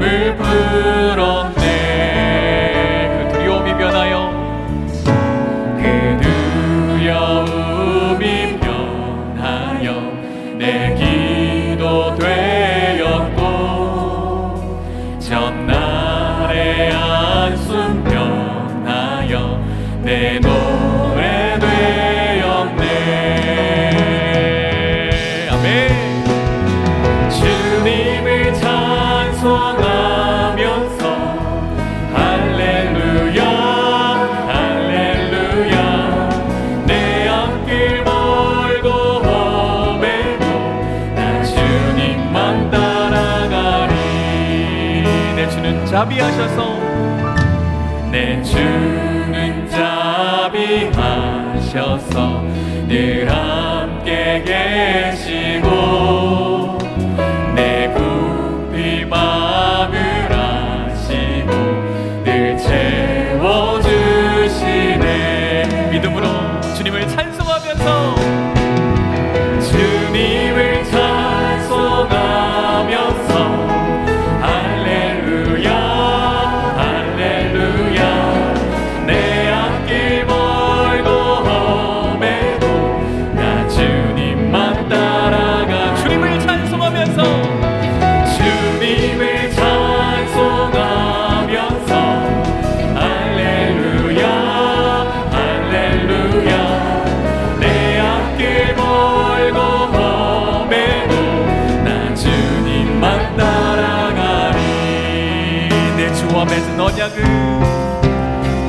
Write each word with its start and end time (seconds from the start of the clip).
두려움을 0.00 0.36
풀었네. 0.36 1.60
그 3.22 3.34
두려움이 3.34 3.74
변하여 3.74 4.30
그 5.76 5.82
두려움이 6.98 8.24
변하여 8.60 10.00
내 10.56 10.94
기도 10.94 12.14
되었고 12.16 13.40
전날의 15.20 16.92
안순 16.92 18.02
변하여 18.04 19.60
내 20.02 20.40
노래 20.40 21.58
되었네. 21.60 22.80
아멘. 25.50 25.90
주님을 27.30 28.54
찬송하 28.54 29.89
자비하셔서 45.90 46.78
내 48.12 48.40
주는 48.42 49.68
자비하셔서 49.68 50.94
늘 52.86 53.28
함께 53.28 54.44
계시고 54.46 56.49
언약은 106.50 107.22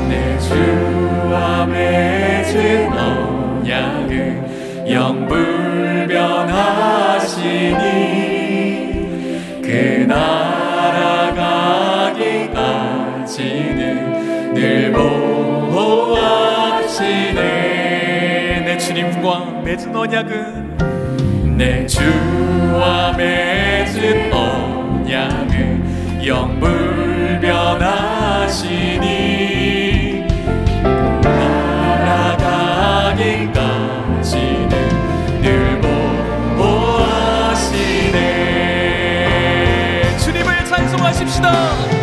내 0.08 0.38
주와 0.38 1.66
맺은 1.66 2.94
언약은 2.94 4.88
영불변하시니 4.92 6.22
그 9.64 10.06
나라가기까지는 10.08 10.54
늘 14.54 14.92
보호하시네. 14.92 16.52
내 18.64 18.78
주님과 18.78 19.62
맺은 19.64 19.96
언약은 19.96 21.58
내 21.58 21.88
주와 21.88 23.14
맺은 23.18 24.32
언약은 24.32 26.28
영불 26.28 26.91
하십시다 41.22 42.01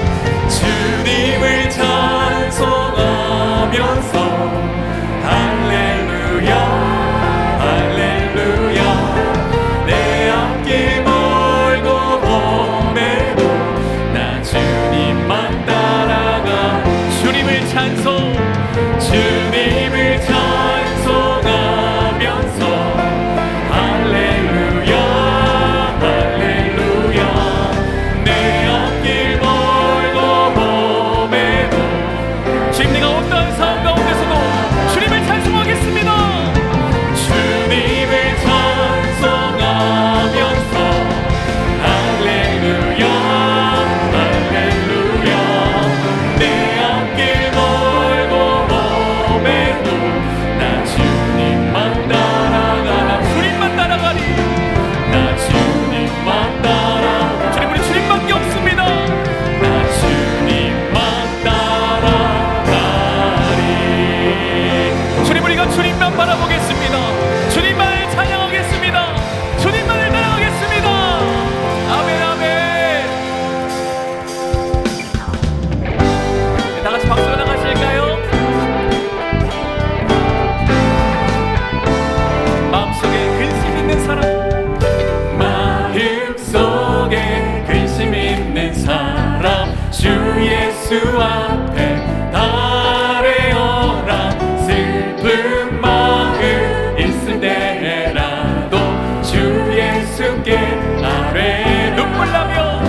예수 90.91 91.21
앞에 91.21 91.97
나를 92.33 93.53
어라 93.53 94.31
슬픈 94.65 95.79
마음 95.83 96.99
있을 96.99 97.39
때라도 97.39 98.79
주 99.23 99.37
예수께 99.71 100.57
나를 101.03 101.95
눈물 101.95 102.33
나며 102.33 102.81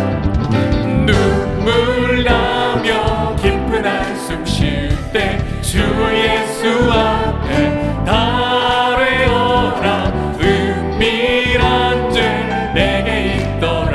눈물 1.06 2.24
나며 2.24 3.36
깊은 3.36 3.86
한숨 3.86 4.46
쉴 4.46 4.96
때 5.12 5.38
주 5.62 5.80
예수 6.14 6.90
앞에 6.94 7.70
나를 8.06 9.26
어라 9.28 10.06
은밀한 10.40 12.14
죄 12.14 12.72
내게 12.74 13.36
있던 13.36 13.89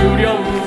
두려움. 0.00 0.59